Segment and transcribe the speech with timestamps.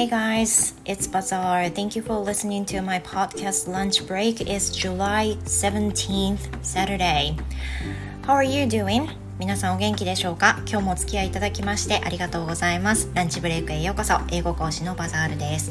[0.00, 1.68] Hey guys, it's Bazaar.
[1.68, 4.40] Thank you for listening to my podcast lunch break.
[4.40, 7.36] It's July 17th, Saturday.
[8.22, 9.10] How are you doing?
[9.38, 13.10] 皆さんお元気でしょうか今日もお付き合いいただきましてありがとうございます。
[13.12, 14.14] ランチブレイクへようこそ。
[14.32, 15.70] 英語講師のバザールです。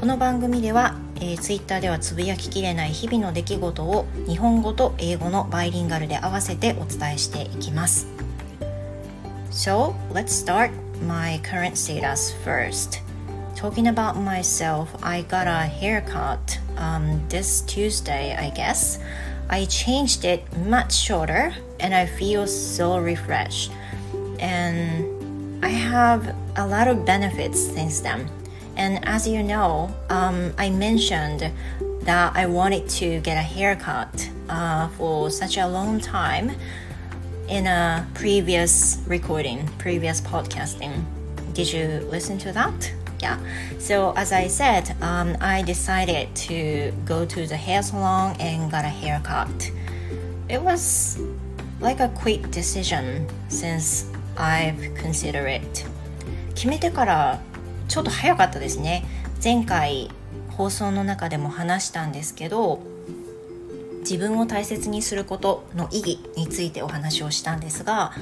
[0.00, 8.08] この番組では、えー、Twitter ではつぶやききれない日々の出来事を日本語と英語のバイリンガルで合わせてお伝えしていきます。
[9.52, 10.72] So, let's start
[11.06, 13.07] my current status first.
[13.58, 19.00] Talking about myself, I got a haircut um, this Tuesday, I guess.
[19.50, 23.72] I changed it much shorter and I feel so refreshed.
[24.38, 28.30] And I have a lot of benefits since then.
[28.76, 31.50] And as you know, um, I mentioned
[32.02, 36.52] that I wanted to get a haircut uh, for such a long time
[37.48, 41.02] in a previous recording, previous podcasting.
[41.54, 42.92] Did you listen to that?
[43.18, 43.38] Yeah
[43.78, 48.84] so as i said um, i decided to go to the hair salon and got
[48.84, 49.70] a haircut
[50.48, 51.18] it was
[51.80, 55.84] like a quick decision since i've considered it
[56.54, 57.40] 決めてから
[57.88, 59.04] ちょっと早かったですね
[59.42, 60.10] 前回
[60.50, 62.80] 放送の中でも話したんですけど
[64.00, 68.12] 自分を大切にすることの意義についてお話をしたんですが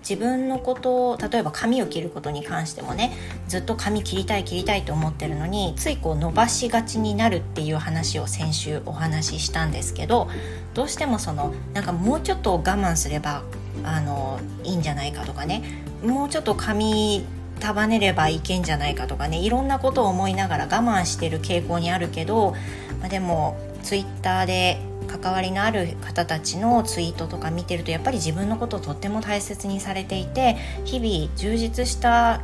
[0.00, 3.12] 自分のことを例えば髪を切ることに関してもね
[3.48, 10.28] ずっと髪切りたい切りたいと思ってるのについこう伸ばしがちになるっていう話を先週お話ししたんですけど
[10.74, 13.42] どうしてもそのなんかもうちょっと我慢すれば
[13.84, 15.62] あのいいんじゃないかとかね
[16.02, 17.24] もうちょっと髪
[17.60, 22.52] 束ねればいけんじゃないかとかねいろんなことを思いながら我慢してる傾向にあるけど、
[23.00, 32.42] まあ、でもツイッターで関わりのある方たちのツイートとか見てるとやっぱり自分のことをとっても大切にされていて日々充実した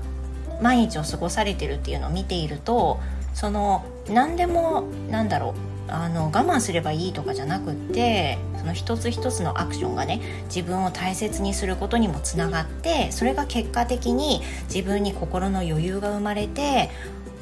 [0.60, 2.98] 毎日を過ごされてるっていうのを見ていると
[3.34, 16.90] その何でもなんだろうあの我慢すればいいとかじゃなくってその一つ一つのアクションがね自分を大切にすることにもつながってそれが結果的に自分に心の余裕が生まれて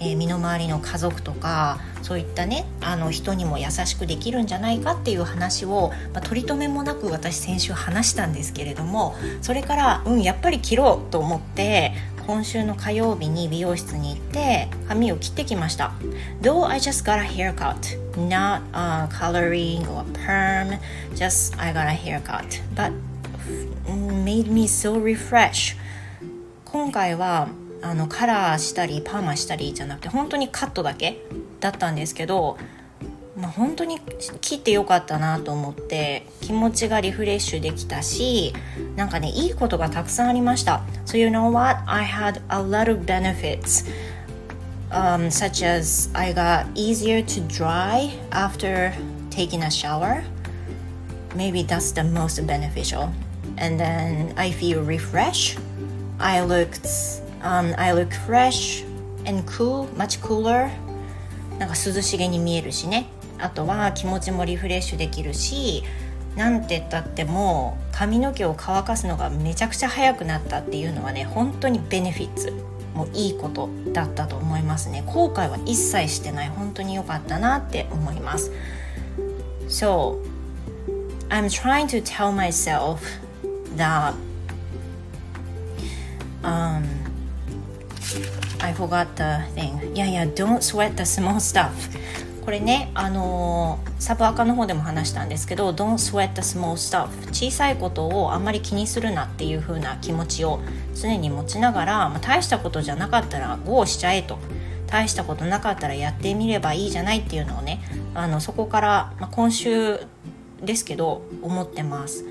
[0.00, 11.92] えー、身の回りの家族とかそういったねあの人にも優しくできるんじゃないかっていう話を、まあ、取り留めもなく私先週話したんですけれどもそれからうんやっぱり切ろうと思って
[12.26, 15.92] 今週の火曜日に美容室に行って髪を切ってきました。
[16.40, 20.78] Though I just got a haircut not a coloring or perm
[21.14, 22.92] just I got a haircut but
[24.24, 25.76] made me so refresh.
[26.64, 27.48] 今回は
[27.84, 31.18] あのカラーしたりパーマしたりじゃなくて本当にカットだけ
[31.60, 32.56] だったんですけど、
[33.36, 34.00] まあ、本当に
[34.40, 38.54] 切ってよかったなと思って気持ちがリフレッシュできたし
[38.96, 41.76] なんかねいいことがたくさんありました So you know what?
[41.86, 43.86] I had a lot of benefits
[44.90, 48.94] um, such as I got easier to dry after
[49.28, 50.24] taking a shower
[51.36, 53.10] maybe that's the most beneficial
[53.58, 55.58] and then I feel refreshed
[56.18, 58.84] I looked um, I look fresh
[59.26, 60.70] and cool, much cooler.
[61.58, 63.06] なんか涼しげに見えるしね。
[63.38, 65.82] あとは気持ちもリフレッシュできるし
[66.36, 72.52] なんて言ったっても髪の毛を乾かすのがめちゃくちゃ早くなったっていうのはね本当にベネフィッツ。
[72.94, 75.02] もういいことだったと思いますね。
[75.06, 76.48] 後悔は一切してない。
[76.48, 78.52] 本当に良かったなって思います。
[79.68, 80.20] So
[81.28, 82.98] I'm trying to tell myself
[83.76, 84.14] that
[86.42, 87.03] um
[88.60, 89.78] I forgot the thing.
[89.94, 91.70] Yeah, yeah, don't sweat the small stuff.
[92.44, 100.60] これね、あのー、サブアカの方でも話したんですけど Don't sweat the small stuff 小さいことをあんまり気にするなっていう風な気持ちを
[100.94, 104.38] 常に持ちながら、まあ、大したことじゃなかったら GO しちゃえと
[104.86, 107.80] 大したことなかったらやってみればいいじゃないっていうのをね
[108.12, 110.00] あのそこから、まあ、今週
[110.62, 112.26] ですけど思ってます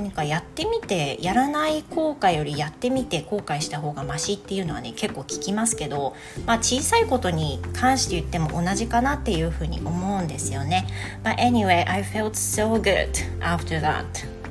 [0.00, 6.14] 何かやってみてやらない後悔よりやってみて後悔した方がマシっていうのはね結構聞きますけど、
[6.46, 10.86] まあ、小さいことに関して言っても同じかなっていうふうに思うんですよね。
[11.22, 13.10] But anyway, I felt so good
[13.40, 14.04] after that.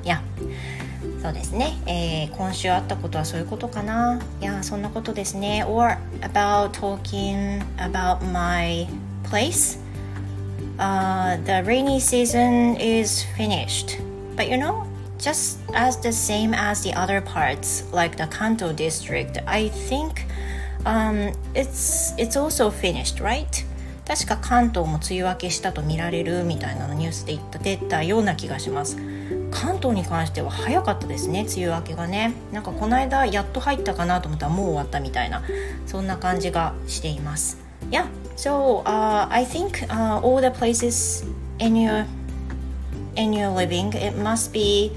[0.04, 0.20] Yeah.
[1.20, 8.86] そうですね、えー、今週あったことはそういうことかないやそんなことですね or about talking about my
[9.24, 9.78] place
[10.78, 14.00] uh, the rainy season is finished
[14.34, 14.89] but you know
[15.20, 20.24] just as the same as the other parts, like the Kanto district, I think
[20.84, 23.66] um, it's it's also finished, right?
[24.06, 28.96] 確か関東も梅雨明けしたと見られるみたいなのニュースで言った出たような気がします。
[29.50, 35.42] 関東に関しては早かったですね梅雨明けがねなんかこの間やっと入ったかなと思ったらもう終わったみたいな
[35.86, 37.58] そんな感じがしています
[37.90, 38.06] Yeah
[38.36, 41.24] so、uh, I think、uh, all the places
[41.58, 42.06] in your
[43.15, 44.91] in your living it must be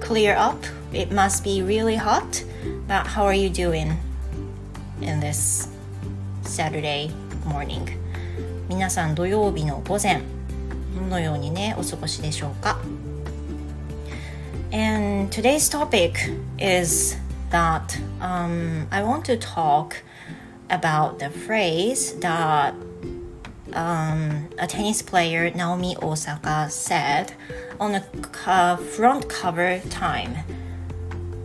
[0.00, 0.56] clear up
[0.92, 2.44] it must be really hot
[2.86, 3.98] but how are you doing
[5.00, 5.68] in this
[6.42, 7.10] Saturday
[7.44, 7.98] morning
[8.68, 10.22] 皆さん土曜日の午前
[10.94, 12.78] どのようにねお過ごしでしょうか
[14.72, 16.14] And today's topic
[16.58, 17.16] is
[17.50, 20.02] that um, I want to talk
[20.68, 22.74] about the phrase that
[23.73, 27.33] um, a tennis player Naomi Osaka said
[27.79, 28.01] on the
[28.95, 30.43] front cover time.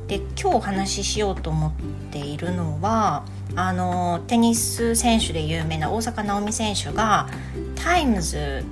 [0.06, 1.72] で今日お話ししようと思っ
[2.12, 3.24] ているのは
[3.56, 7.26] あのテニス選手で有名な大坂なおみ選手が
[7.74, 8.64] タイムズ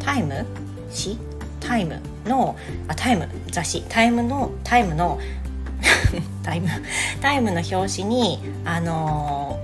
[0.00, 0.46] タイム
[0.90, 1.18] 誌
[1.60, 2.56] タイムの
[2.88, 3.84] あタイム雑誌。
[3.88, 5.20] タイムのタイムの
[6.42, 6.68] タイム
[7.20, 9.58] タイムの表紙にあの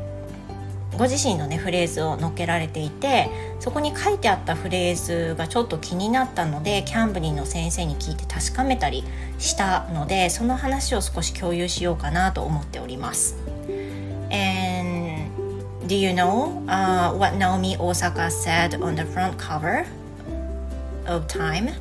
[0.99, 3.31] ご自身のねフレーズを載っけられていて
[3.61, 9.05] そこに書いてあったフレーズがちょっと気になったのでキャンブリーの先生に聞いて確かめたり
[9.39, 13.37] したのでその話を少し共有しようかなと思っております。
[14.31, 15.33] And
[15.87, 19.87] do you know、uh, what Naomi Osaka said on the front cover
[21.07, 21.73] of Time?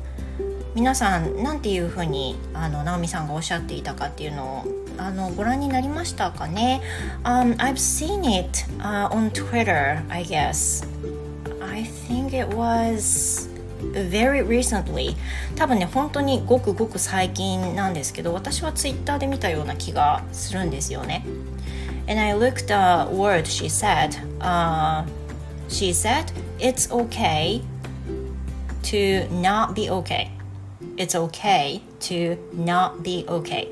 [0.74, 6.82] 皆さん何ていうふうにあの直美さんがおっしゃっていたかっていうのをあのご覧になりましたかね、
[7.22, 10.86] um, I've seen it、uh, on Twitter I guess
[11.62, 13.48] I think it was
[13.92, 15.16] very recently
[15.56, 21.24] 多分ね本当にごくごく最近なんですけど私は Twitter で見たような気がするんですよね
[22.08, 25.04] And I looked a word she said、uh,
[25.68, 27.62] she said it's okay
[28.82, 30.30] to not be okay
[30.96, 33.68] It's okay to not be okay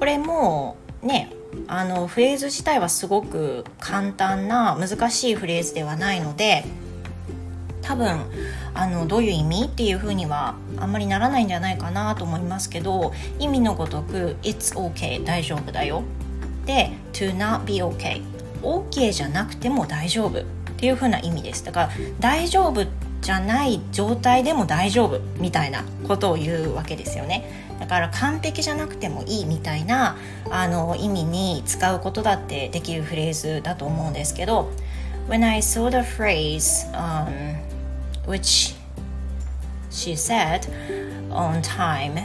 [0.00, 1.30] これもね
[1.68, 6.64] あのフレーズ自体はすごく簡単な難しいフレーズではないので
[7.82, 8.20] 多分
[8.72, 16.02] あのどういう意味っていうふうにはあんまりならないんじゃないかなと思いますけど意味のごとく「It's okay 大丈夫だよ」
[16.64, 18.22] で「to not be okay」
[18.62, 20.44] OK じゃなくても大丈夫っ
[20.78, 21.62] ていうふうな意味です。
[21.64, 22.86] だから大丈夫
[23.20, 27.69] じゃない状態でも大丈夫みたいなことを言うわけですよね。
[27.80, 30.16] だから完璧じゃなくてもいいみたいな
[30.50, 34.70] あの意味に使うことだってできるフレーズだと思うんですけど
[35.28, 37.56] When I saw the phrase、um,
[38.26, 38.74] which
[39.90, 40.66] she said
[41.30, 42.18] on time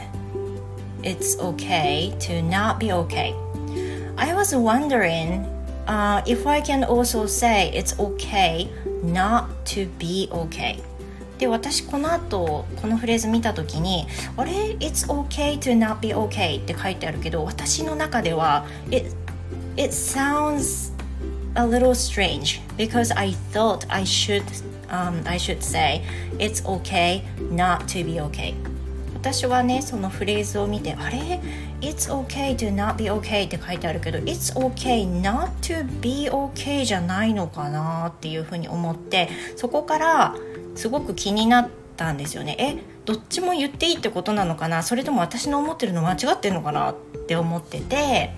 [1.02, 3.34] it's okay to not be okay
[4.16, 5.46] I was wondering
[5.86, 8.68] uh, if I can also say it's okay
[9.02, 10.82] not to be okay
[11.38, 14.06] で私この後このフレーズ見た時に
[14.36, 19.06] あれ It's okay to not be okay って書いてあるけど私の中では It,
[19.76, 20.94] it sounds
[21.54, 24.44] a little strange because I thought I should、
[24.88, 26.02] um, I should say
[26.38, 28.54] It's okay not to be okay
[29.14, 31.40] 私はねそのフレーズを見てあれ
[31.80, 40.34] It's okay to not be okay って書いてあるけど It's okay not to be okay じゃないのかなっていうふうに思ってそこから
[40.76, 42.56] すごく気になったんですよね。
[42.58, 44.82] えどっちも言っていいってことなのかな？
[44.82, 46.96] それとも私の思ってるの間違ってるのかなっ
[47.26, 48.32] て思ってて。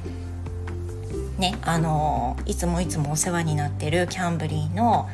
[1.38, 5.09] ねあのいつもいつもお世話になってるキャンブリーの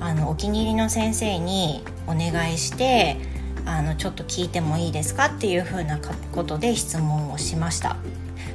[0.00, 3.18] あのお気に入りの先生にお願いして
[3.66, 6.00] あのちょっと聞いてもいいですかっていうふうな
[6.32, 7.96] ことで質問をしました。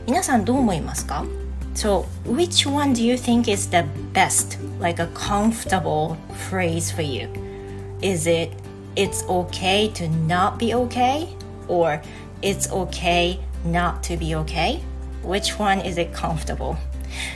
[0.07, 1.23] 皆さんどう思いますか
[1.75, 6.15] ？So, which one do you think is the best, like a comfortable
[6.49, 7.29] phrase for you?
[8.02, 8.52] Is it
[8.96, 11.28] it's okay to not be okay?
[11.68, 12.00] Or
[12.42, 14.80] it's okay not to be okay?
[15.22, 16.76] Which one is it comfortable?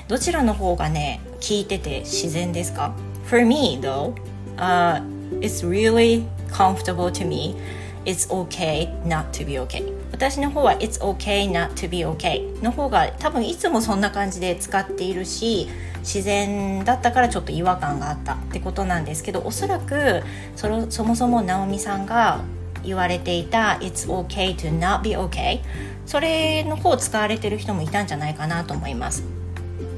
[0.09, 2.95] どちらの方がね、聞いてて自然ですか
[3.26, 4.14] For me, though,
[4.57, 5.00] uh,
[5.40, 7.57] it's really comfortable to me.
[8.05, 9.85] It's okay not to be okay.
[10.15, 15.67] 私の方は It's okay not to be okay の方が多分いつもそんな感じで使っているし
[16.00, 20.24] 自然だったからちょっと違和感があったってことなんですけどおそらく
[20.55, 22.39] そのそもそも直美さんが
[22.81, 25.60] 言われていた It's okay to not be okay
[26.05, 29.25] それの方を使われてる人もいたんじゃないかなと思います。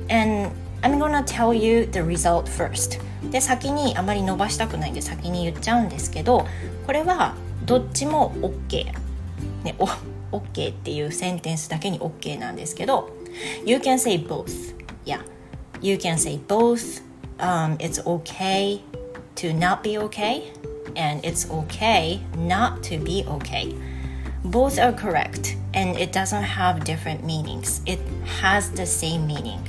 [0.09, 0.49] And
[0.81, 2.99] I'm gonna tell you the result first.
[3.29, 6.47] で先にあまり伸ばしたくないんで先に言っちゃうんですけど
[6.87, 9.06] これはどっちも OK
[9.67, 9.75] ね、
[10.31, 13.09] OK っていうセンテンスだけに OK なんですけど
[13.65, 15.19] You can say both Yeah
[15.81, 17.03] You can say both
[17.39, 18.81] um, It's okay
[19.35, 20.53] to not be okay
[20.95, 23.75] and it's okay not to be okay
[24.43, 27.99] both are correct and it doesn't have different meanings it
[28.41, 29.59] has the same meaning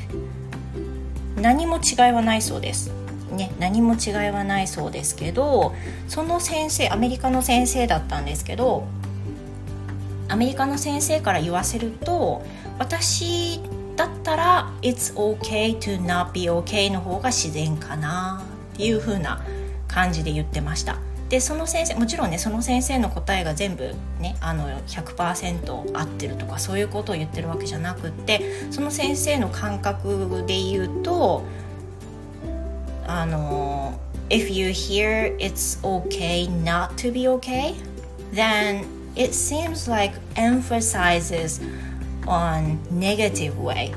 [1.36, 2.92] 何も違いはないそうです
[3.30, 5.74] ね、何も違いはないそうですけど
[6.08, 8.86] その先生アメリカの先生だったんですけど
[10.28, 12.42] アメリカの先生から言わせると
[12.78, 13.60] 私
[13.96, 18.44] だったら「It's okay to not be okay」の方が自然かな
[18.74, 19.42] っていう風な
[19.88, 20.98] 感じで言ってました。
[21.28, 31.42] でその先生もちろんねその先生の答えが全部ねあの100%合ってるとかそういうことを言ってるわけじゃなくってその先生の感覚で言うと
[33.06, 33.98] あの
[34.30, 37.74] If you hear it's okay not to be okay
[38.32, 41.60] then it seems like emphasizes
[42.26, 43.92] on negative way.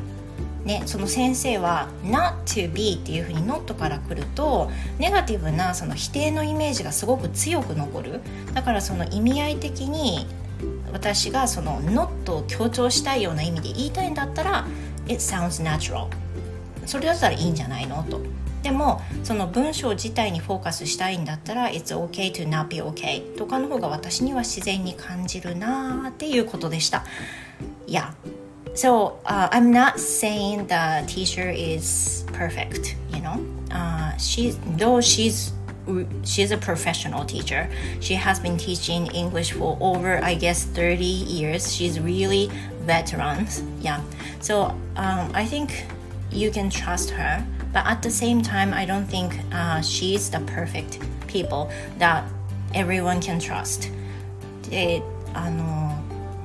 [0.66, 8.22] ね、その先生は「not to be」っていうふうに「not」からくるとネガティブなその否定のイメージがすごく強く残る。
[8.54, 10.28] だからその意味合い的に
[10.94, 14.66] 私がその「not」を強調したいような意味で言いたいんだったら
[15.08, 16.08] 「it sounds natural」
[16.86, 18.04] それだったらいいんじゃないの？
[18.04, 18.20] と。
[18.64, 27.04] でもその文章自体にフォーカスしたいんだったら「It's okay to not be okay」とかの方が私には自然に感じるなっていうことでした。
[27.88, 28.14] いや
[28.74, 33.38] so uh, i'm not saying the teacher is perfect you know
[33.72, 35.52] uh, she's though she's
[36.24, 41.74] she's a professional teacher she has been teaching english for over i guess 30 years
[41.74, 42.50] she's really
[42.86, 43.46] veteran
[43.82, 44.00] yeah
[44.40, 45.86] so um, i think
[46.32, 50.40] you can trust her but at the same time i don't think uh, she's the
[50.52, 52.24] perfect people that
[52.74, 53.92] everyone can trust.
[54.70, 55.02] で
[55.34, 55.98] あの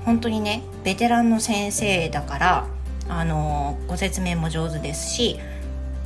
[0.05, 2.67] 本当にねベテランの先生だから
[3.09, 5.39] あのご説明も上手ですし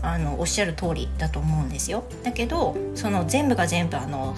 [0.02, 2.04] あのおっしゃる通りだと思うんですよ。
[2.22, 4.34] だけどその全部が全部あの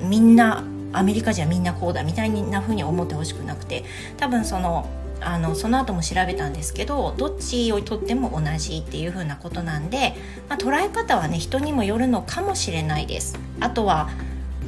[0.00, 3.84] みんなアメリカじゃみんなこうだみたいな風に思ってほしくなくて
[4.16, 4.88] 多分その
[5.20, 10.14] あのその後も調べたんですけどどっちをとっても同じっていう風なことなんで、
[10.48, 13.38] まあ、捉え方はね人にもよるのかもしれないです。
[13.60, 14.10] あとは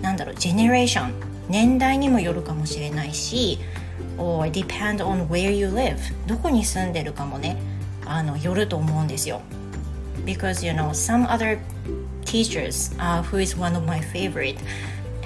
[0.02, 1.12] なんだろうジェネレーション
[1.48, 3.58] 年代にもよるかもしれないし
[4.16, 7.56] or depend on where you live どこに住んでるかもね
[8.06, 9.40] あのよると思うんですよ。
[10.24, 11.58] Because you know some other
[12.24, 14.58] teachers、uh, who is one of my favorite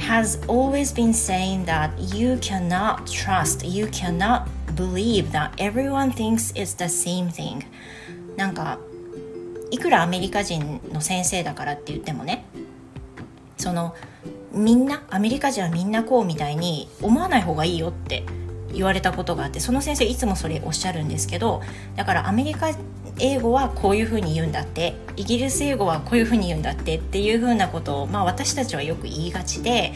[0.02, 6.74] has always been saying that you cannot trust you cannot believe that everyone thinks it's
[6.74, 7.64] the same thing.
[8.36, 8.78] なんか
[9.70, 12.44] いくらアメリカ人の先生だからって言ってもね
[13.56, 13.94] その
[14.52, 18.24] みんなアメリカ人はみんなこうみたいに思わない方がいいよって
[18.72, 21.62] 言われたことがあってその先生いつもそれおっしゃるんですけど
[21.96, 22.70] だからアメリカ
[23.22, 29.92] 英語はこういうふうに言うんだってイギリス英語はこういうふうに言うんだってっていうふうなことを、まあ、私たちはよく言いがちで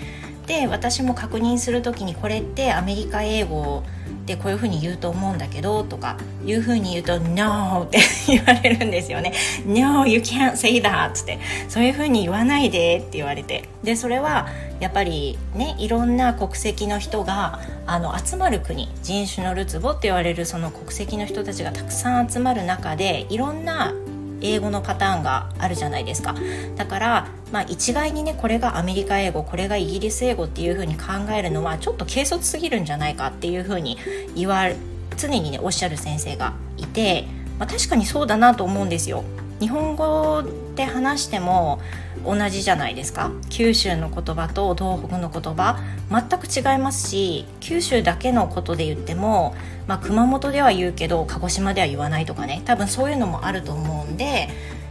[0.46, 3.82] で私も確認する時にこれってアメリカ英語
[4.26, 9.32] でこういうふうに言うと思うんだけどとかいうふうに言うと No って 言われるんですよね。
[9.64, 11.38] No you can't say that って。
[11.68, 13.68] そういうふうに言わないでって言われて。
[13.82, 14.48] でそれは
[14.80, 23.94] やっぱりねいろんな国籍の人があの集まる国人種のるつぼって言われるその国籍の人たちがたくさん集まる中でいろんな
[24.40, 26.34] 英語のパターンがあるじゃないですか
[26.76, 33.98] だから、まあ、一概にねこれがアメリカ英語これがイギリス英語っていうふうに考えるのはちょっと軽率すぎるんじゃないかっていうふうに
[34.34, 34.68] 言わ
[35.16, 37.26] 常にねおっしゃる先生がいて、
[37.58, 39.24] まあ、確かにそうだなと思うんですよ。
[39.60, 40.42] 日本語
[40.76, 41.80] で話しても
[42.24, 43.30] 同じじゃないですか。
[43.50, 45.80] 九州の言葉と東北の言葉
[46.10, 49.56] 全く違いますし九州だけのことで言っても、
[49.86, 52.62] まあ、熊本では言うけど鹿児島では言わないとかね。
[52.64, 54.48] 多分そういうのもあると思うんで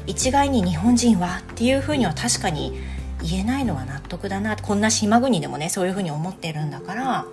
[0.08, 2.78] 一概に日本人はっていうふうには確かに
[3.22, 4.56] 言えないのは納得だな。
[4.56, 7.26] こんな島国でもねそういうふうに思ってるんだから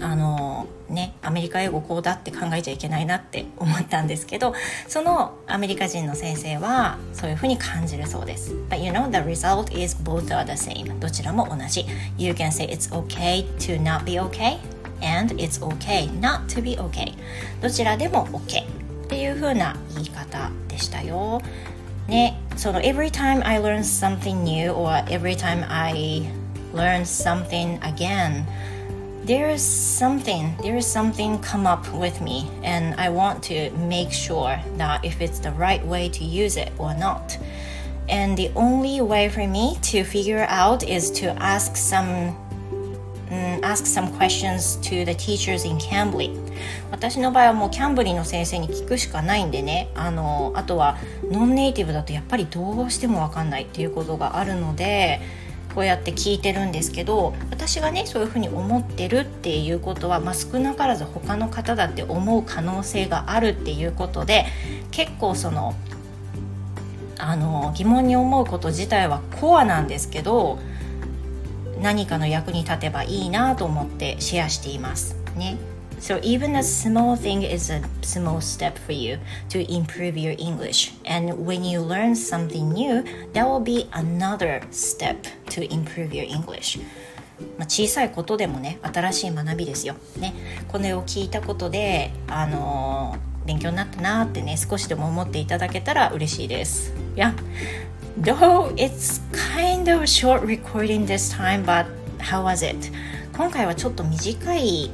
[0.00, 4.54] あのねアメリカ英語こうだって考えちゃいけないなって思ったんですけど
[4.88, 11.86] そのアメリカ人の先生はそういうふうに感じるそうです But you know the result is both are the same どちらも同じ
[12.18, 14.58] You can say it's okay to not be okay
[15.02, 17.14] and it's okay not to be okay
[17.60, 21.40] どちらでも OK っていう風な言い方でしたよ
[22.08, 26.22] ねその every time I learn something new or every time I
[26.74, 28.44] learn something again
[29.29, 34.11] there is something there is something come up with me and i want to make
[34.11, 37.37] sure that if it's the right way to use it or not
[38.07, 42.35] and the only way for me to figure out is to ask some
[43.31, 46.29] um, ask some questions to the teachers in Cambly
[46.91, 50.97] 私の場合はもうキャンブリーの先生に聞くしかないんでねあのあとは
[51.29, 55.19] ノンネイティブだとやっぱりどうしても分かんないっていうことがあるので
[55.74, 64.46] こうやって聞いてるんですけど私がねそういうふうに思ってるっていうことは、まあ、少なからず他の方だって思う可能性があるっていうことで
[64.90, 65.74] 結構その
[67.18, 70.58] あの疑問に思うこと自体はコアなんですけど
[71.80, 75.56] 何かの役に立てばいいなと思ってシェアしていますね。
[76.00, 79.18] So even a small thing is a small step for you
[79.50, 80.94] to improve your English.
[81.04, 83.04] And when you learn something new,
[83.34, 86.80] that will be another step to improve your English.
[87.58, 89.94] まあ、小さいことでもね新しい学びですよ。
[90.18, 90.34] ね、
[90.68, 96.92] これを聞いたことで、あのー、勉強になったなってね少しでも思っていただけたら嬉しいです。
[97.14, 97.34] Yeah.
[98.18, 101.86] Though it's kind of short recording this time, but
[102.18, 102.90] how was it?
[103.34, 104.90] 今回はちょっと短い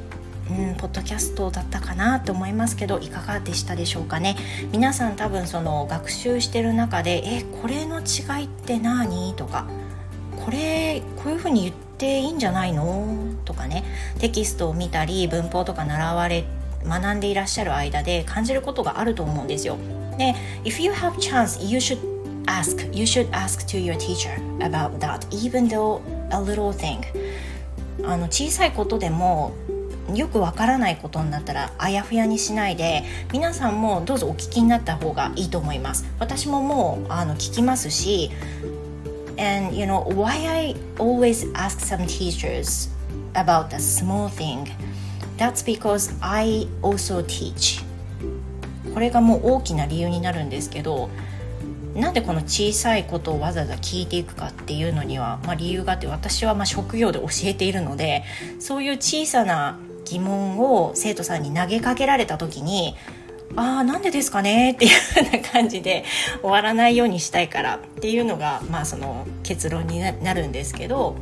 [0.49, 4.35] うん、ポッドキャストだったかなと思いますけどいかがでしたでしょうかね？
[4.71, 9.65] 皆さん多分その学習してる中で「えこれの違いって何?」とか
[10.45, 13.07] 「これこういうふうに言っていいんじゃないの?」
[13.43, 13.83] とかね
[14.19, 16.45] テキストを見たり文法とか習われ
[16.85, 19.77] 学んでいらっしゃる間で感じることがあると思うんですよ。
[20.17, 21.99] で「If you have chance you should
[22.45, 25.99] ask you should ask to your teacher about that even though
[26.29, 26.99] a little thing」
[28.07, 29.51] あの小さいことでも
[30.13, 36.05] よくわからないことになったらあやふやにしないで皆さんもどうぞお聞きになった方がいいと思います。
[36.19, 38.31] 私ももうあの聞きますし
[39.37, 42.89] and you know why I always ask some teachers
[43.33, 44.67] about a small thing
[45.37, 47.83] that's because I also teach.
[48.93, 51.09] これがもう大きな理由になるんですけど
[51.93, 58.23] なんでこの小さいことをわざわざ聞いていくかっていうのには、まあ、理由があって私はまあ職業で教えているので
[58.59, 62.95] そういう小さな疑問を生徒さんに投げかけられた時に
[63.55, 64.71] ああなんでですかね？
[64.73, 64.97] っていうよ
[65.31, 66.03] うな感じで
[66.41, 71.15] 終わらないようにしたいからっていうのがまあその結論になるんですけど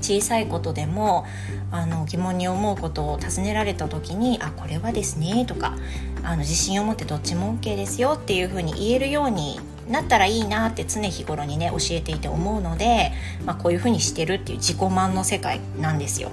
[0.00, 1.24] 小さいことでも
[1.70, 5.74] あの疑問に思うことを尋ねられた時に「あこれはですね」とか
[6.22, 13.12] あの自信を持ってどっちも OK ですよっていうふうに言えるようになったらいいなって常日頃にね教えていて思うので、
[13.44, 16.30] まあ、こういうふうにしてるっていう自己満の世界なんですよ。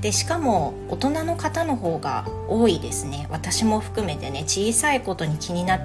[0.00, 5.80] でしかも大人の方の方が多いですね私も含めてね小さいことに気になっ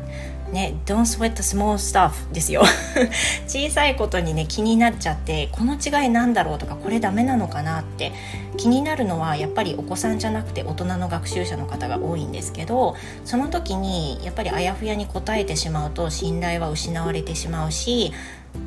[0.52, 2.64] ね Don't sweat the small stuff ですよ
[3.48, 8.12] 小さいことにね気になっちゃってこの違いなんだろうとかこれダメなのかなって
[8.58, 18.14] 気になるのはやっぱりお子さんじゃなくて大人の学習者の方が多いんですけどその時にやっぱりあやふやに答えてしまうと信頼は失われてしまうし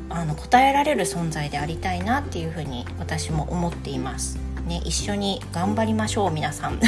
[0.09, 4.48] あの答えられる存在でありたいなっていうふうに私も思っています。
[4.68, 6.78] ね、一緒に頑張りましょう、皆さん。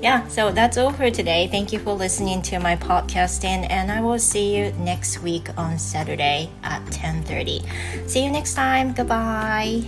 [0.00, 1.50] yeah, so that's all for today.
[1.50, 5.78] Thank you for listening to my podcasting, and I will see you next week on
[5.78, 7.62] Saturday at 10:30.
[8.06, 8.94] See you next time.
[8.94, 9.82] Goodbye.